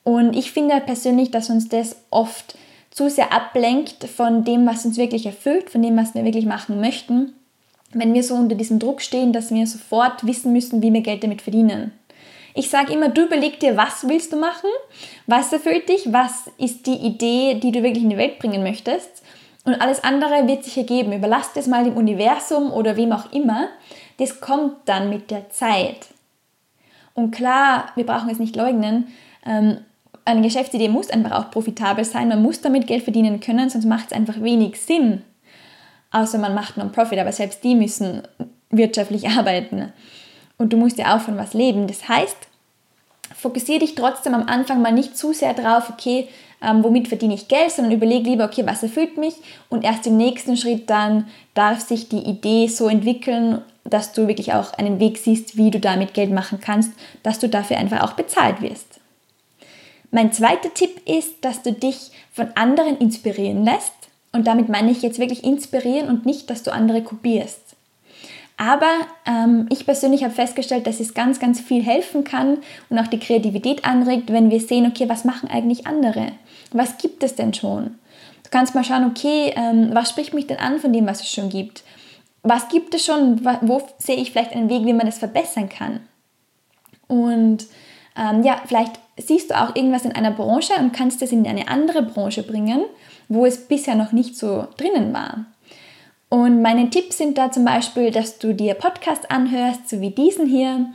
Und 0.04 0.36
ich 0.36 0.52
finde 0.52 0.80
persönlich, 0.80 1.32
dass 1.32 1.50
uns 1.50 1.68
das 1.68 1.98
oft 2.10 2.58
zu 2.90 3.10
sehr 3.10 3.34
ablenkt 3.34 4.06
von 4.06 4.44
dem, 4.44 4.66
was 4.66 4.86
uns 4.86 4.98
wirklich 4.98 5.26
erfüllt, 5.26 5.70
von 5.70 5.82
dem, 5.82 5.98
was 5.98 6.16
wir 6.16 6.24
wirklich 6.24 6.46
machen 6.46 6.80
möchten 6.80 7.34
wenn 8.00 8.14
wir 8.14 8.24
so 8.24 8.36
unter 8.36 8.56
diesem 8.56 8.80
Druck 8.80 9.02
stehen, 9.02 9.34
dass 9.34 9.52
wir 9.52 9.66
sofort 9.68 10.26
wissen 10.26 10.54
müssen, 10.54 10.82
wie 10.82 10.94
wir 10.94 11.02
Geld 11.02 11.24
damit 11.24 11.42
verdienen. 11.42 11.92
Ich 12.54 12.70
sage 12.70 12.94
immer, 12.94 13.10
du 13.10 13.26
überleg 13.26 13.60
dir, 13.60 13.78
was 13.78 14.08
willst 14.08 14.34
du 14.34 14.38
machen, 14.38 14.70
was 15.28 15.54
erfüllt 15.54 15.90
dich, 15.90 16.12
was 16.12 16.50
ist 16.58 16.88
die 16.88 16.96
Idee, 16.96 17.60
die 17.62 17.72
du 17.72 17.84
wirklich 17.84 18.04
in 18.04 18.10
die 18.10 18.18
Welt 18.18 18.40
bringen 18.40 18.64
möchtest. 18.64 19.24
Und 19.64 19.76
alles 19.76 20.04
andere 20.04 20.48
wird 20.48 20.64
sich 20.64 20.78
ergeben. 20.78 21.14
Überlass 21.14 21.54
das 21.54 21.68
mal 21.68 21.84
dem 21.84 21.98
Universum 21.98 22.72
oder 22.72 22.96
wem 22.98 23.12
auch 23.12 23.32
immer. 23.32 23.68
Das 24.18 24.40
kommt 24.40 24.74
dann 24.86 25.10
mit 25.10 25.30
der 25.30 25.50
Zeit. 25.50 26.08
Und 27.14 27.32
klar, 27.32 27.92
wir 27.96 28.06
brauchen 28.06 28.30
es 28.30 28.40
nicht 28.40 28.56
leugnen, 28.56 29.08
ähm, 29.46 29.80
eine 30.28 30.42
Geschäftsidee 30.42 30.90
muss 30.90 31.10
einfach 31.10 31.32
auch 31.32 31.52
profitabel 31.52 32.04
sein. 32.04 32.28
Man 32.28 32.44
muss 32.44 32.60
damit 32.60 32.86
Geld 32.86 33.04
verdienen 33.04 33.40
können, 33.40 33.70
sonst 33.70 33.86
macht 33.86 34.08
es 34.08 34.12
einfach 34.12 34.42
wenig 34.42 34.80
Sinn. 34.82 35.22
Außer 36.12 36.38
man 36.38 36.54
macht 36.54 36.78
Non-Profit, 36.78 37.20
aber 37.20 37.32
selbst 37.32 37.64
die 37.64 37.76
müssen 37.76 38.24
wirtschaftlich 38.70 39.28
arbeiten. 39.38 39.92
Und 40.58 40.74
du 40.74 40.78
musst 40.78 40.98
ja 40.98 41.16
auch 41.16 41.22
von 41.22 41.38
was 41.38 41.54
leben. 41.54 41.88
Das 41.88 42.08
heißt, 42.08 42.38
fokussiere 43.36 43.80
dich 43.80 43.96
trotzdem 43.96 44.34
am 44.34 44.48
Anfang 44.48 44.82
mal 44.82 44.92
nicht 44.92 45.18
zu 45.18 45.34
sehr 45.34 45.54
drauf, 45.54 45.90
okay, 45.90 46.28
ähm, 46.62 46.84
womit 46.84 47.08
verdiene 47.08 47.36
ich 47.36 47.48
Geld, 47.48 47.72
sondern 47.72 47.94
überleg 47.94 48.26
lieber, 48.26 48.46
okay, 48.46 48.66
was 48.66 48.82
erfüllt 48.82 49.18
mich 49.18 49.36
und 49.70 49.84
erst 49.84 50.08
im 50.08 50.18
nächsten 50.18 50.58
Schritt 50.58 50.90
dann 50.90 51.28
darf 51.54 51.82
sich 51.82 52.10
die 52.10 52.24
Idee 52.24 52.68
so 52.68 52.88
entwickeln, 52.88 53.62
dass 53.84 54.12
du 54.12 54.28
wirklich 54.28 54.54
auch 54.54 54.74
einen 54.74 55.00
Weg 55.00 55.18
siehst, 55.18 55.56
wie 55.56 55.72
du 55.72 55.80
damit 55.80 56.14
Geld 56.14 56.32
machen 56.32 56.60
kannst, 56.60 56.92
dass 57.24 57.40
du 57.40 57.48
dafür 57.48 57.78
einfach 57.78 58.02
auch 58.02 58.14
bezahlt 58.14 58.62
wirst. 58.62 59.00
Mein 60.10 60.32
zweiter 60.32 60.74
Tipp 60.74 61.08
ist, 61.08 61.36
dass 61.42 61.62
du 61.62 61.74
dich 61.74 62.12
von 62.32 62.48
anderen 62.56 62.98
inspirieren 62.98 63.64
lässt. 63.64 63.94
Und 64.32 64.48
damit 64.48 64.70
meine 64.70 64.92
ich 64.92 65.02
jetzt 65.02 65.20
wirklich 65.20 65.44
inspirieren 65.44 66.10
und 66.10 66.26
nicht, 66.26 66.50
dass 66.50 66.64
du 66.64 66.72
andere 66.72 67.02
kopierst. 67.02 67.76
Aber 68.58 68.92
ähm, 69.26 69.68
ich 69.70 69.86
persönlich 69.86 70.24
habe 70.24 70.34
festgestellt, 70.34 70.88
dass 70.88 71.00
es 71.00 71.14
ganz, 71.14 71.40
ganz 71.40 71.62
viel 71.62 71.84
helfen 71.84 72.24
kann 72.24 72.58
und 72.90 72.98
auch 72.98 73.08
die 73.08 73.20
Kreativität 73.20 73.86
anregt, 73.86 74.34
wenn 74.34 74.50
wir 74.50 74.60
sehen, 74.60 74.88
okay, 74.88 75.08
was 75.08 75.26
machen 75.26 75.50
eigentlich 75.50 75.86
andere? 75.86 76.32
Was 76.72 76.98
gibt 76.98 77.24
es 77.24 77.36
denn 77.36 77.54
schon? 77.54 77.96
Du 78.44 78.50
kannst 78.50 78.74
mal 78.74 78.84
schauen, 78.84 79.06
okay, 79.06 79.54
ähm, 79.56 79.90
was 79.94 80.10
spricht 80.10 80.34
mich 80.34 80.48
denn 80.48 80.58
an 80.58 80.80
von 80.80 80.92
dem, 80.92 81.06
was 81.06 81.22
es 81.22 81.32
schon 81.32 81.50
gibt? 81.50 81.84
Was 82.42 82.68
gibt 82.70 82.96
es 82.96 83.06
schon? 83.06 83.46
Wo 83.62 83.82
sehe 84.00 84.16
ich 84.16 84.32
vielleicht 84.32 84.54
einen 84.54 84.70
Weg, 84.70 84.86
wie 84.86 84.94
man 84.94 85.06
das 85.06 85.20
verbessern 85.20 85.70
kann? 85.70 86.00
Und 87.08 87.66
ähm, 88.16 88.44
ja, 88.44 88.62
vielleicht 88.66 88.94
siehst 89.18 89.52
du 89.52 89.62
auch 89.62 89.76
irgendwas 89.76 90.06
in 90.06 90.14
einer 90.14 90.32
Branche 90.32 90.74
und 90.80 90.94
kannst 90.94 91.22
es 91.22 91.32
in 91.32 91.46
eine 91.46 91.68
andere 91.68 92.02
Branche 92.02 92.44
bringen, 92.44 92.86
wo 93.30 93.46
es 93.46 93.68
bisher 93.68 93.96
noch 93.96 94.12
nicht 94.12 94.38
so 94.38 94.68
drinnen 94.78 95.14
war. 95.14 95.46
Und 96.30 96.62
meine 96.62 96.90
Tipps 96.90 97.18
sind 97.18 97.38
da 97.38 97.52
zum 97.52 97.64
Beispiel, 97.64 98.12
dass 98.12 98.38
du 98.38 98.54
dir 98.54 98.74
Podcasts 98.74 99.30
anhörst, 99.30 99.90
so 99.90 100.02
wie 100.02 100.12
diesen 100.12 100.48
hier. 100.48 100.88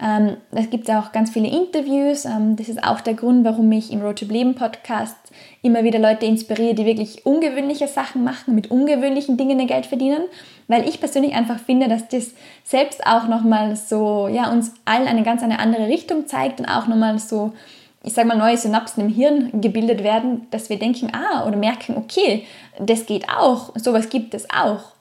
Ähm, 0.00 0.36
es 0.52 0.70
gibt 0.70 0.88
auch 0.90 1.10
ganz 1.10 1.30
viele 1.30 1.48
Interviews. 1.48 2.24
Ähm, 2.24 2.54
das 2.54 2.68
ist 2.68 2.84
auch 2.84 3.00
der 3.00 3.14
Grund, 3.14 3.44
warum 3.44 3.72
ich 3.72 3.90
im 3.90 4.00
Road 4.00 4.18
to 4.18 4.26
Leben 4.26 4.54
Podcast 4.54 5.16
immer 5.62 5.82
wieder 5.84 5.98
Leute 5.98 6.26
inspiriere, 6.26 6.74
die 6.74 6.84
wirklich 6.84 7.26
ungewöhnliche 7.26 7.88
Sachen 7.88 8.22
machen, 8.22 8.54
mit 8.54 8.70
ungewöhnlichen 8.70 9.36
Dingen 9.36 9.58
ihr 9.58 9.66
Geld 9.66 9.86
verdienen. 9.86 10.22
Weil 10.68 10.86
ich 10.86 11.00
persönlich 11.00 11.34
einfach 11.34 11.58
finde, 11.58 11.88
dass 11.88 12.06
das 12.08 12.32
selbst 12.62 13.06
auch 13.06 13.26
nochmal 13.26 13.74
so, 13.74 14.28
ja, 14.28 14.52
uns 14.52 14.74
allen 14.84 15.08
eine 15.08 15.22
ganz 15.22 15.42
eine 15.42 15.58
andere 15.58 15.88
Richtung 15.88 16.26
zeigt 16.26 16.60
und 16.60 16.66
auch 16.66 16.86
nochmal 16.86 17.18
so 17.18 17.54
ich 18.02 18.12
sage 18.12 18.28
mal, 18.28 18.36
neue 18.36 18.56
Synapsen 18.56 19.04
im 19.04 19.12
Hirn 19.12 19.60
gebildet 19.60 20.02
werden, 20.02 20.46
dass 20.50 20.70
wir 20.70 20.78
denken, 20.78 21.12
ah, 21.12 21.46
oder 21.46 21.56
merken, 21.56 21.96
okay, 21.96 22.44
das 22.78 23.06
geht 23.06 23.28
auch, 23.28 23.72
sowas 23.76 24.08
gibt 24.08 24.34
es 24.34 24.48
auch. 24.50 24.92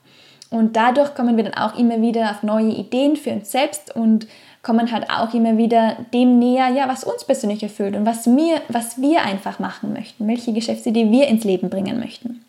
Und 0.49 0.75
dadurch 0.75 1.13
kommen 1.13 1.37
wir 1.37 1.43
dann 1.43 1.53
auch 1.53 1.77
immer 1.77 2.01
wieder 2.01 2.31
auf 2.31 2.43
neue 2.43 2.71
Ideen 2.71 3.15
für 3.17 3.31
uns 3.31 3.51
selbst 3.51 3.95
und 3.95 4.27
kommen 4.63 4.91
halt 4.91 5.09
auch 5.09 5.33
immer 5.33 5.57
wieder 5.57 5.97
dem 6.13 6.39
näher, 6.39 6.69
ja, 6.69 6.87
was 6.87 7.03
uns 7.03 7.23
persönlich 7.23 7.63
erfüllt 7.63 7.95
und 7.95 8.05
was, 8.05 8.25
mir, 8.25 8.61
was 8.69 9.01
wir 9.01 9.23
einfach 9.23 9.59
machen 9.59 9.93
möchten, 9.93 10.27
welche 10.27 10.53
Geschäftsidee 10.53 11.11
wir 11.11 11.27
ins 11.27 11.43
Leben 11.43 11.69
bringen 11.69 11.99
möchten. 11.99 12.43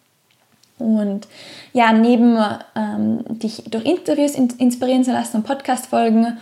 Und 0.78 1.26
ja, 1.72 1.92
neben 1.92 2.38
ähm, 2.76 3.24
dich 3.28 3.64
durch 3.68 3.84
Interviews 3.84 4.34
inspirieren 4.34 5.04
zu 5.04 5.12
lassen 5.12 5.38
und 5.38 5.42
Podcast-Folgen, 5.42 6.38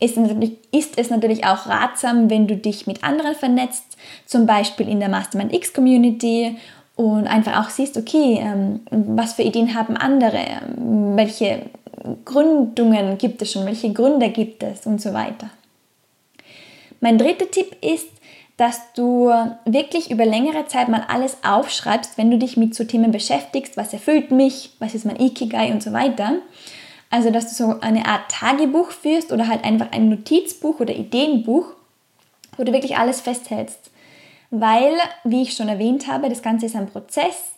ist, 0.00 0.18
ist 0.72 0.98
es 0.98 1.10
natürlich 1.10 1.44
auch 1.44 1.66
ratsam, 1.66 2.30
wenn 2.30 2.46
du 2.46 2.56
dich 2.56 2.86
mit 2.86 3.04
anderen 3.04 3.34
vernetzt, 3.34 3.96
zum 4.26 4.46
Beispiel 4.46 4.88
in 4.88 5.00
der 5.00 5.08
Mastermind 5.08 5.52
X 5.52 5.72
Community 5.72 6.56
und 6.96 7.26
einfach 7.26 7.64
auch 7.64 7.70
siehst, 7.70 7.96
okay, 7.96 8.40
ähm, 8.40 8.80
was 8.90 9.34
für 9.34 9.42
Ideen 9.42 9.74
haben 9.74 9.96
andere, 9.96 10.42
welche 11.16 11.62
Gründungen 12.24 13.18
gibt 13.18 13.42
es 13.42 13.52
schon, 13.52 13.66
welche 13.66 13.92
Gründer 13.92 14.28
gibt 14.28 14.62
es 14.62 14.86
und 14.86 15.00
so 15.00 15.12
weiter. 15.12 15.50
Mein 17.00 17.18
dritter 17.18 17.50
Tipp 17.50 17.76
ist, 17.82 18.08
dass 18.56 18.92
du 18.94 19.32
wirklich 19.64 20.10
über 20.10 20.26
längere 20.26 20.66
Zeit 20.66 20.88
mal 20.90 21.04
alles 21.08 21.38
aufschreibst, 21.42 22.18
wenn 22.18 22.30
du 22.30 22.36
dich 22.36 22.58
mit 22.58 22.74
so 22.74 22.84
Themen 22.84 23.10
beschäftigst, 23.10 23.78
was 23.78 23.94
erfüllt 23.94 24.30
mich, 24.30 24.72
was 24.78 24.94
ist 24.94 25.06
mein 25.06 25.18
Ikigai 25.18 25.72
und 25.72 25.82
so 25.82 25.94
weiter. 25.94 26.34
Also, 27.10 27.30
dass 27.30 27.48
du 27.48 27.54
so 27.54 27.80
eine 27.80 28.06
Art 28.06 28.30
Tagebuch 28.30 28.92
führst 28.92 29.32
oder 29.32 29.48
halt 29.48 29.64
einfach 29.64 29.90
ein 29.90 30.08
Notizbuch 30.08 30.78
oder 30.78 30.94
Ideenbuch, 30.94 31.66
wo 32.56 32.62
du 32.62 32.72
wirklich 32.72 32.96
alles 32.96 33.20
festhältst. 33.20 33.90
Weil, 34.50 34.94
wie 35.24 35.42
ich 35.42 35.54
schon 35.54 35.68
erwähnt 35.68 36.06
habe, 36.06 36.28
das 36.28 36.42
Ganze 36.42 36.66
ist 36.66 36.76
ein 36.76 36.88
Prozess 36.88 37.54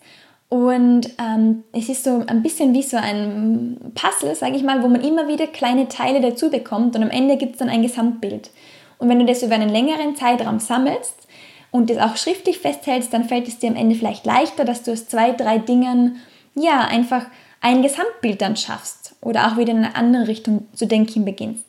und 0.49 1.11
ähm, 1.19 1.65
es 1.73 1.89
ist 1.89 2.05
so 2.05 2.25
ein 2.27 2.43
bisschen 2.43 2.75
wie 2.75 2.83
so 2.83 2.99
ein 2.99 3.93
Puzzle, 3.95 4.35
sage 4.35 4.57
ich 4.57 4.63
mal, 4.63 4.83
wo 4.83 4.89
man 4.89 5.03
immer 5.03 5.29
wieder 5.29 5.47
kleine 5.47 5.89
Teile 5.89 6.21
dazu 6.21 6.51
bekommt 6.51 6.95
und 6.95 7.03
am 7.03 7.11
Ende 7.11 7.37
gibt 7.39 7.53
es 7.53 7.59
dann 7.59 7.71
ein 7.71 7.83
Gesamtbild. 7.83 8.51
Und 8.99 9.09
wenn 9.09 9.19
du 9.19 9.25
das 9.25 9.43
über 9.43 9.55
einen 9.55 9.71
längeren 9.71 10.15
Zeitraum 10.15 10.61
sammelst 10.61 11.27
und 11.71 11.89
das 11.89 11.99
auch 11.99 12.17
schriftlich 12.17 12.59
festhältst, 12.59 13.13
dann 13.15 13.25
fällt 13.25 13.49
es 13.49 13.59
dir 13.59 13.71
am 13.71 13.77
Ende 13.77 13.95
vielleicht 13.95 14.27
leichter, 14.27 14.65
dass 14.65 14.83
du 14.83 14.93
aus 14.93 15.09
zwei, 15.09 15.33
drei 15.33 15.59
Dingen 15.59 16.19
ja 16.55 16.81
einfach 16.81 17.25
ein 17.63 17.83
Gesamtbild 17.83 18.43
dann 18.43 18.57
schaffst 18.57 19.02
oder 19.23 19.47
auch 19.47 19.57
wieder 19.57 19.71
in 19.71 19.79
eine 19.79 19.97
andere 19.97 20.29
Richtung 20.29 20.67
zu 20.75 20.87
denken 20.87 21.25
beginnst. 21.25 21.65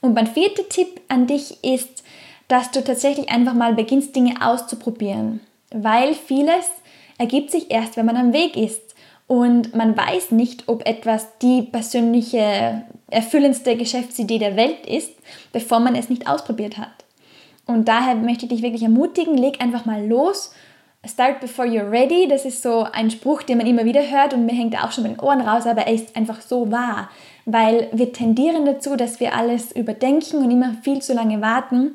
Und 0.00 0.14
mein 0.14 0.26
vierter 0.26 0.68
Tipp 0.68 1.00
an 1.08 1.26
dich 1.26 1.62
ist, 1.62 2.02
dass 2.48 2.70
du 2.70 2.82
tatsächlich 2.82 3.30
einfach 3.30 3.54
mal 3.54 3.74
beginnst, 3.74 4.16
Dinge 4.16 4.34
auszuprobieren, 4.40 5.40
weil 5.70 6.14
vieles 6.14 6.66
ergibt 7.18 7.50
sich 7.50 7.70
erst, 7.70 7.96
wenn 7.96 8.06
man 8.06 8.16
am 8.16 8.32
Weg 8.32 8.56
ist 8.56 8.94
und 9.26 9.74
man 9.74 9.96
weiß 9.96 10.30
nicht, 10.32 10.68
ob 10.68 10.86
etwas 10.86 11.38
die 11.38 11.62
persönliche, 11.62 12.82
erfüllendste 13.10 13.76
Geschäftsidee 13.76 14.38
der 14.38 14.56
Welt 14.56 14.86
ist, 14.86 15.12
bevor 15.52 15.80
man 15.80 15.94
es 15.94 16.10
nicht 16.10 16.28
ausprobiert 16.28 16.76
hat. 16.76 17.04
Und 17.66 17.88
daher 17.88 18.14
möchte 18.14 18.44
ich 18.44 18.50
dich 18.50 18.62
wirklich 18.62 18.82
ermutigen, 18.82 19.38
leg 19.38 19.60
einfach 19.62 19.86
mal 19.86 20.06
los 20.06 20.52
Start 21.06 21.40
before 21.40 21.66
you're 21.66 21.90
ready, 21.90 22.26
das 22.28 22.44
ist 22.44 22.62
so 22.62 22.86
ein 22.90 23.10
Spruch, 23.10 23.42
den 23.42 23.58
man 23.58 23.66
immer 23.66 23.84
wieder 23.84 24.02
hört 24.02 24.32
und 24.32 24.46
mir 24.46 24.54
hängt 24.54 24.82
auch 24.82 24.92
schon 24.92 25.04
mit 25.04 25.12
den 25.12 25.20
Ohren 25.20 25.40
raus, 25.40 25.66
aber 25.66 25.82
er 25.82 25.94
ist 25.94 26.16
einfach 26.16 26.40
so 26.40 26.70
wahr, 26.70 27.10
weil 27.44 27.88
wir 27.92 28.12
tendieren 28.12 28.64
dazu, 28.64 28.96
dass 28.96 29.20
wir 29.20 29.34
alles 29.34 29.72
überdenken 29.72 30.38
und 30.38 30.50
immer 30.50 30.74
viel 30.82 31.02
zu 31.02 31.12
lange 31.12 31.40
warten 31.40 31.92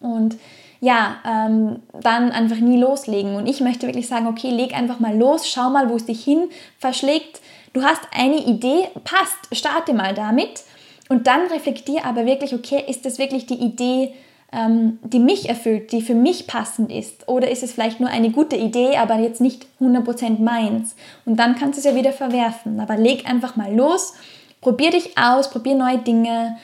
und 0.00 0.36
ja, 0.80 1.16
ähm, 1.24 1.80
dann 2.00 2.30
einfach 2.32 2.58
nie 2.58 2.78
loslegen. 2.78 3.34
Und 3.36 3.46
ich 3.46 3.60
möchte 3.60 3.86
wirklich 3.86 4.08
sagen, 4.08 4.26
okay, 4.26 4.50
leg 4.50 4.76
einfach 4.76 5.00
mal 5.00 5.16
los, 5.16 5.48
schau 5.48 5.70
mal, 5.70 5.88
wo 5.88 5.96
es 5.96 6.04
dich 6.04 6.22
hin 6.22 6.50
verschlägt. 6.78 7.40
Du 7.72 7.82
hast 7.82 8.02
eine 8.14 8.36
Idee, 8.36 8.88
passt, 9.04 9.38
starte 9.52 9.94
mal 9.94 10.14
damit 10.14 10.64
und 11.08 11.26
dann 11.26 11.46
reflektier 11.46 12.04
aber 12.04 12.26
wirklich, 12.26 12.54
okay, 12.54 12.82
ist 12.86 13.04
das 13.06 13.18
wirklich 13.18 13.46
die 13.46 13.54
Idee, 13.54 14.12
ähm, 14.56 14.98
die 15.02 15.18
mich 15.18 15.48
erfüllt, 15.50 15.92
die 15.92 16.00
für 16.00 16.14
mich 16.14 16.46
passend 16.46 16.90
ist? 16.90 17.28
Oder 17.28 17.50
ist 17.50 17.62
es 17.62 17.72
vielleicht 17.72 18.00
nur 18.00 18.08
eine 18.08 18.30
gute 18.30 18.56
Idee, 18.56 18.96
aber 18.96 19.18
jetzt 19.18 19.40
nicht 19.40 19.66
100% 19.80 20.40
meins? 20.40 20.96
Und 21.26 21.36
dann 21.36 21.56
kannst 21.56 21.76
du 21.76 21.80
es 21.80 21.84
ja 21.84 21.94
wieder 21.94 22.12
verwerfen. 22.12 22.80
Aber 22.80 22.96
leg 22.96 23.28
einfach 23.28 23.56
mal 23.56 23.74
los, 23.74 24.14
probier 24.62 24.90
dich 24.90 25.18
aus, 25.18 25.50
probier 25.50 25.74
neue 25.74 25.98
Dinge. 25.98 26.56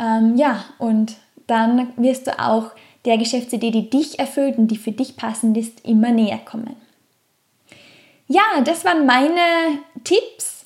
Ähm, 0.00 0.36
ja, 0.36 0.64
und 0.78 1.16
dann 1.46 1.88
wirst 1.96 2.26
du 2.26 2.38
auch 2.38 2.70
der 3.04 3.18
Geschäftsidee, 3.18 3.70
die 3.70 3.90
dich 3.90 4.18
erfüllt 4.18 4.56
und 4.56 4.68
die 4.68 4.78
für 4.78 4.92
dich 4.92 5.16
passend 5.16 5.58
ist, 5.58 5.86
immer 5.86 6.10
näher 6.10 6.38
kommen. 6.38 6.76
Ja, 8.26 8.42
das 8.64 8.86
waren 8.86 9.04
meine 9.04 9.80
Tipps. 10.02 10.64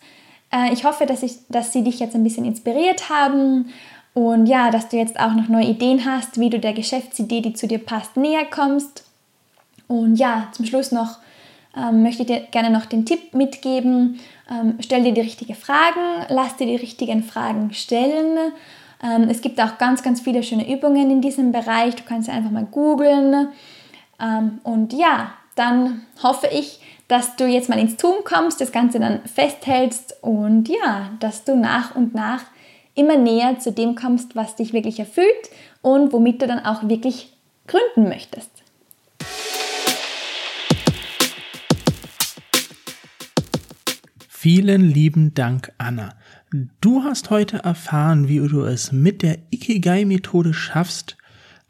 Äh, 0.53 0.73
ich 0.73 0.85
hoffe, 0.85 1.07
dass, 1.07 1.25
ich, 1.25 1.39
dass 1.49 1.73
sie 1.73 1.83
dich 1.83 1.99
jetzt 1.99 2.15
ein 2.15 2.23
bisschen 2.23 2.45
inspiriert 2.45 3.09
haben 3.11 3.73
und 4.15 4.47
ja, 4.47 4.71
dass 4.71 4.89
du 4.89 4.97
jetzt 4.97 5.19
auch 5.19 5.35
noch 5.35 5.49
neue 5.49 5.67
Ideen 5.67 6.05
hast, 6.05 6.41
wie 6.41 6.51
du 6.51 6.59
der 6.59 6.73
Geschäftsidee, 6.73 7.41
die 7.41 7.53
zu 7.53 7.67
dir 7.69 7.79
passt, 7.79 8.17
näher 8.17 8.45
kommst. 8.45 9.05
Und 9.87 10.17
ja, 10.17 10.49
zum 10.53 10.67
Schluss 10.67 10.93
noch 10.93 11.19
ähm, 11.77 12.03
möchte 12.03 12.23
ich 12.23 12.29
dir 12.29 12.41
gerne 12.51 12.71
noch 12.71 12.87
den 12.87 13.07
Tipp 13.07 13.35
mitgeben. 13.35 14.19
Ähm, 14.51 14.75
stell 14.81 15.05
dir 15.05 15.13
die 15.13 15.21
richtigen 15.21 15.55
Fragen, 15.55 16.27
lass 16.29 16.57
dir 16.57 16.67
die 16.67 16.77
richtigen 16.77 17.23
Fragen 17.23 17.73
stellen. 17.73 18.53
Ähm, 19.03 19.29
es 19.29 19.41
gibt 19.41 19.61
auch 19.61 19.79
ganz, 19.79 20.03
ganz 20.03 20.21
viele 20.21 20.43
schöne 20.43 20.71
Übungen 20.71 21.11
in 21.11 21.21
diesem 21.21 21.53
Bereich. 21.53 21.95
Du 21.95 22.03
kannst 22.03 22.29
einfach 22.29 22.51
mal 22.51 22.67
googeln. 22.69 23.49
Ähm, 24.21 24.59
und 24.65 24.93
ja, 24.93 25.33
dann 25.55 26.03
hoffe 26.23 26.49
ich, 26.53 26.81
dass 27.09 27.37
du 27.37 27.47
jetzt 27.47 27.69
mal 27.69 27.79
ins 27.79 27.97
Tun 27.97 28.17
kommst, 28.25 28.61
das 28.61 28.73
Ganze 28.73 29.01
dann 29.01 29.21
festhältst 29.25 30.17
und 30.21 30.69
ja, 30.69 31.11
dass 31.21 31.45
du 31.45 31.57
nach 31.57 31.95
und 31.97 32.15
nach 32.15 32.43
immer 32.99 33.17
näher 33.17 33.59
zu 33.61 33.73
dem 33.73 33.95
kommst, 33.95 34.35
was 34.35 34.57
dich 34.57 34.73
wirklich 34.73 34.99
erfüllt 34.99 35.51
und 35.83 36.13
womit 36.13 36.43
du 36.43 36.47
dann 36.47 36.59
auch 36.59 36.89
wirklich 36.89 37.37
gründen 37.67 38.09
möchtest. 38.09 38.51
Vielen 44.29 44.83
lieben 44.83 45.35
Dank, 45.35 45.73
Anna. 45.79 46.15
Du 46.81 47.03
hast 47.03 47.31
heute 47.31 47.59
erfahren, 47.59 48.29
wie 48.29 48.39
du 48.39 48.63
es 48.63 48.93
mit 48.93 49.23
der 49.23 49.39
Ikigai-Methode 49.51 50.55
schaffst, 50.55 51.17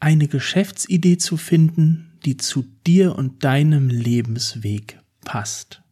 eine 0.00 0.28
Geschäftsidee 0.28 1.16
zu 1.16 1.36
finden, 1.36 2.12
die 2.24 2.36
zu 2.36 2.64
dir 2.86 3.16
und 3.16 3.42
deinem 3.42 3.88
Lebensweg 3.88 5.00
passt. 5.24 5.82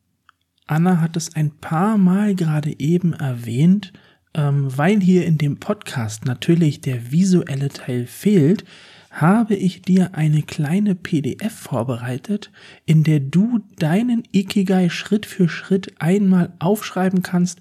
Anna 0.66 1.00
hat 1.00 1.16
es 1.16 1.34
ein 1.34 1.50
paar 1.50 1.98
Mal 1.98 2.34
gerade 2.34 2.78
eben 2.78 3.12
erwähnt, 3.12 3.92
ähm, 4.36 4.68
weil 4.76 5.00
hier 5.00 5.26
in 5.26 5.38
dem 5.38 5.58
Podcast 5.58 6.26
natürlich 6.26 6.80
der 6.82 7.10
visuelle 7.10 7.70
Teil 7.70 8.06
fehlt, 8.06 8.64
habe 9.10 9.54
ich 9.54 9.80
dir 9.80 10.14
eine 10.14 10.42
kleine 10.42 10.94
PDF 10.94 11.52
vorbereitet, 11.52 12.52
in 12.84 13.02
der 13.02 13.18
du 13.18 13.60
deinen 13.78 14.24
Ikigai 14.30 14.90
Schritt 14.90 15.24
für 15.24 15.48
Schritt 15.48 15.94
einmal 16.00 16.52
aufschreiben 16.58 17.22
kannst, 17.22 17.60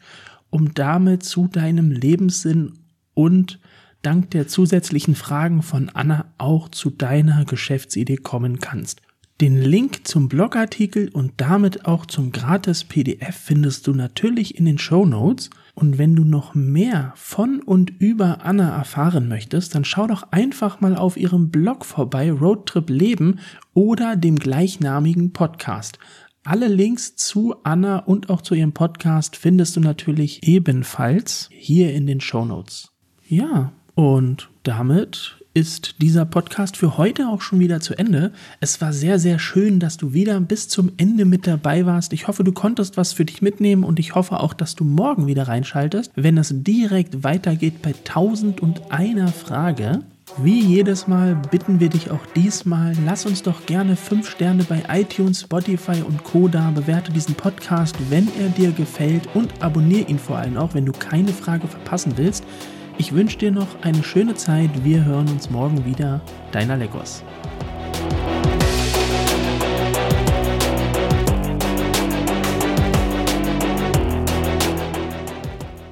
um 0.50 0.74
damit 0.74 1.24
zu 1.24 1.48
deinem 1.48 1.92
Lebenssinn 1.92 2.74
und 3.14 3.60
dank 4.02 4.32
der 4.32 4.50
zusätzlichen 4.50 5.16
Fragen 5.16 5.62
von 5.62 5.90
Anna 5.90 6.34
auch 6.38 6.68
zu 6.68 6.90
deiner 6.90 7.46
Geschäftsidee 7.46 8.18
kommen 8.18 8.60
kannst. 8.60 9.02
Den 9.42 9.62
Link 9.62 10.08
zum 10.08 10.30
Blogartikel 10.30 11.10
und 11.10 11.34
damit 11.38 11.86
auch 11.86 12.06
zum 12.06 12.32
gratis 12.32 12.84
PDF 12.84 13.36
findest 13.36 13.88
du 13.88 13.94
natürlich 13.94 14.58
in 14.58 14.66
den 14.66 14.78
Show 14.78 15.06
Notes. 15.06 15.50
Und 15.76 15.98
wenn 15.98 16.16
du 16.16 16.24
noch 16.24 16.56
mehr 16.56 17.12
von 17.16 17.62
und 17.62 17.90
über 18.00 18.46
Anna 18.46 18.76
erfahren 18.78 19.28
möchtest, 19.28 19.76
dann 19.76 19.84
schau 19.84 20.08
doch 20.08 20.32
einfach 20.32 20.80
mal 20.80 20.96
auf 20.96 21.18
ihrem 21.18 21.50
Blog 21.50 21.86
vorbei, 21.86 22.32
Roadtrip 22.32 22.90
Leben 22.90 23.40
oder 23.74 24.16
dem 24.16 24.38
gleichnamigen 24.38 25.34
Podcast. 25.34 26.00
Alle 26.46 26.70
Links 26.70 27.18
zu 27.18 27.56
Anna 27.64 28.00
und 28.00 28.30
auch 28.30 28.42
zu 28.42 28.56
ihrem 28.56 28.72
Podcast 28.72 29.36
findest 29.36 29.76
du 29.76 29.82
natürlich 29.82 30.48
ebenfalls 30.48 31.50
hier 31.52 31.94
in 31.94 32.08
den 32.08 32.22
Show 32.22 32.46
Notes. 32.46 32.92
Ja, 33.28 33.74
und 33.96 34.50
damit 34.64 35.45
ist 35.56 36.02
dieser 36.02 36.26
Podcast 36.26 36.76
für 36.76 36.98
heute 36.98 37.30
auch 37.30 37.42
schon 37.42 37.60
wieder 37.60 37.80
zu 37.80 37.98
Ende. 37.98 38.34
Es 38.60 38.82
war 38.82 38.92
sehr, 38.92 39.20
sehr 39.20 39.40
schön, 39.40 39.80
dass 39.80 39.96
du 39.96 40.12
wieder 40.12 40.40
bis 40.42 40.68
zum 40.68 40.92
Ende 40.98 41.24
mit 41.24 41.48
dabei 41.48 41.86
warst. 41.86 42.12
Ich 42.12 42.28
hoffe, 42.28 42.44
du 42.44 42.52
konntest 42.52 42.98
was 42.98 43.14
für 43.14 43.24
dich 43.24 43.42
mitnehmen 43.42 43.86
und 43.86 43.98
ich 43.98 44.16
hoffe 44.16 44.42
auch, 44.42 44.54
dass 44.54 44.76
du 44.76 44.84
morgen 44.84 45.28
wieder 45.28 45.48
reinschaltest, 45.48 46.12
wenn 46.16 46.38
es 46.38 46.54
direkt 46.54 47.24
weitergeht 47.24 47.82
bei 47.82 47.94
1001 47.94 49.32
Frage. 49.32 50.02
Wie 50.38 50.60
jedes 50.60 51.08
Mal 51.08 51.40
bitten 51.50 51.80
wir 51.80 51.88
dich 51.88 52.12
auch 52.12 52.26
diesmal, 52.36 52.94
lass 53.06 53.26
uns 53.26 53.42
doch 53.42 53.66
gerne 53.66 53.96
5 53.96 54.30
Sterne 54.30 54.66
bei 54.66 54.84
iTunes, 54.90 55.42
Spotify 55.42 56.04
und 56.06 56.26
Co. 56.26 56.50
da, 56.50 56.72
bewerte 56.72 57.14
diesen 57.14 57.36
Podcast, 57.36 57.96
wenn 58.10 58.28
er 58.38 58.50
dir 58.50 58.72
gefällt 58.72 59.30
und 59.34 59.54
abonniere 59.62 60.10
ihn 60.10 60.20
vor 60.20 60.38
allem 60.38 60.58
auch, 60.58 60.74
wenn 60.74 60.86
du 60.86 60.92
keine 60.92 61.32
Frage 61.32 61.68
verpassen 61.68 62.14
willst. 62.18 62.44
Ich 62.98 63.12
wünsche 63.12 63.38
dir 63.38 63.52
noch 63.52 63.68
eine 63.82 64.04
schöne 64.04 64.36
Zeit. 64.36 64.70
Wir 64.86 65.04
hören 65.04 65.28
uns 65.28 65.50
morgen 65.50 65.84
wieder. 65.84 66.22
Deiner 66.54 66.78
Legos. 66.78 67.24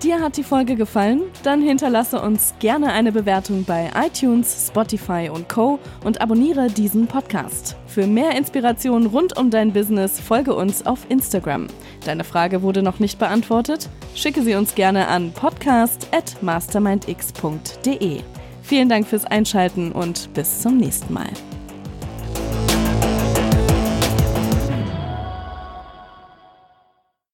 Dir 0.02 0.22
hat 0.22 0.38
die 0.38 0.44
Folge 0.44 0.76
gefallen? 0.76 1.24
Dann 1.44 1.62
hinterlasse 1.62 2.22
uns 2.22 2.54
gerne 2.60 2.94
eine 2.94 3.12
Bewertung 3.12 3.66
bei 3.66 3.90
iTunes, 4.06 4.68
Spotify 4.68 5.30
und 5.34 5.50
Co. 5.50 5.80
und 6.06 6.22
abonniere 6.22 6.68
diesen 6.68 7.08
Podcast. 7.08 7.76
Für 7.88 8.08
mehr 8.08 8.38
Inspiration 8.38 9.08
rund 9.08 9.38
um 9.38 9.50
dein 9.50 9.74
Business 9.74 10.20
folge 10.20 10.56
uns 10.56 10.86
auf 10.86 11.06
Instagram. 11.10 11.68
Deine 12.06 12.24
Frage 12.24 12.62
wurde 12.62 12.84
noch 12.84 13.00
nicht 13.00 13.18
beantwortet? 13.20 13.90
Schicke 14.16 14.44
sie 14.44 14.56
uns 14.56 14.76
gerne 14.76 15.08
an 15.08 15.32
podcast@mastermindx.de. 15.32 18.22
Vielen 18.62 18.90
Dank 18.90 19.08
fürs 19.08 19.26
Einschalten 19.26 19.92
und 19.92 20.32
bis 20.34 20.62
zum 20.62 20.78
nächsten 20.78 21.12
Mal. 21.14 21.30